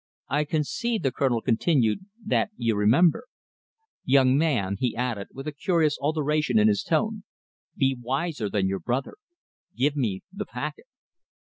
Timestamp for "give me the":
9.77-10.47